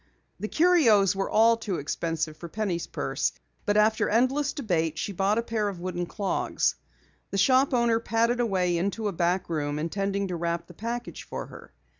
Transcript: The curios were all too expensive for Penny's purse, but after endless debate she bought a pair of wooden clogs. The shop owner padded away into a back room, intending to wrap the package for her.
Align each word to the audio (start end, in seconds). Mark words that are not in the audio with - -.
The 0.39 0.47
curios 0.47 1.15
were 1.15 1.29
all 1.29 1.57
too 1.57 1.75
expensive 1.75 2.35
for 2.35 2.49
Penny's 2.49 2.87
purse, 2.87 3.33
but 3.67 3.77
after 3.77 4.09
endless 4.09 4.51
debate 4.51 4.97
she 4.97 5.11
bought 5.13 5.37
a 5.37 5.43
pair 5.43 5.67
of 5.69 5.79
wooden 5.79 6.07
clogs. 6.07 6.73
The 7.29 7.37
shop 7.37 7.71
owner 7.71 7.99
padded 7.99 8.39
away 8.39 8.79
into 8.79 9.07
a 9.07 9.11
back 9.13 9.47
room, 9.47 9.77
intending 9.77 10.27
to 10.29 10.35
wrap 10.35 10.65
the 10.65 10.73
package 10.73 11.21
for 11.21 11.45
her. 11.45 11.71